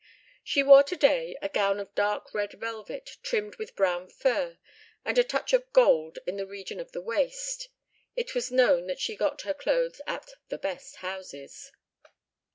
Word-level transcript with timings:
She 0.43 0.63
wore 0.63 0.81
today 0.81 1.37
a 1.43 1.47
gown 1.49 1.79
of 1.79 1.93
dark 1.93 2.33
red 2.33 2.53
velvet 2.53 3.17
trimmed 3.21 3.57
with 3.57 3.75
brown 3.75 4.09
fur 4.09 4.57
and 5.05 5.15
a 5.19 5.23
touch 5.23 5.53
of 5.53 5.71
gold 5.73 6.17
in 6.25 6.37
the 6.37 6.47
region 6.47 6.79
of 6.79 6.91
the 6.91 7.03
waist. 7.03 7.69
It 8.15 8.33
was 8.33 8.49
known 8.51 8.87
that 8.87 8.99
she 8.99 9.15
got 9.15 9.43
her 9.43 9.53
clothes 9.53 10.01
at 10.07 10.31
the 10.49 10.57
"best 10.57 10.95
houses." 11.05 11.71